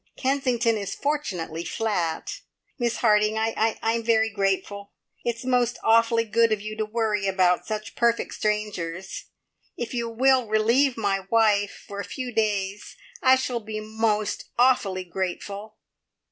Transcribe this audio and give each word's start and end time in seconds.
Kensington 0.17 0.77
is 0.79 0.95
fortunately 0.95 1.63
flat. 1.63 2.41
Miss 2.79 2.95
Harding, 3.01 3.37
I 3.37 3.77
I 3.83 3.93
am 3.93 4.01
very 4.03 4.31
grateful. 4.31 4.93
It's 5.23 5.45
most 5.45 5.77
awfully 5.83 6.23
good 6.23 6.51
of 6.51 6.59
you 6.59 6.75
to 6.77 6.87
worry 6.87 7.27
about 7.27 7.67
such 7.67 7.95
perfect 7.95 8.33
strangers. 8.33 9.25
If 9.77 9.93
you 9.93 10.09
will 10.09 10.47
relieve 10.47 10.97
my 10.97 11.27
wife 11.29 11.85
for 11.87 11.99
a 11.99 12.03
few 12.03 12.33
days, 12.33 12.95
I 13.21 13.35
shall 13.35 13.59
be 13.59 13.79
most 13.79 14.45
awfully 14.57 15.03
grateful!" 15.03 15.77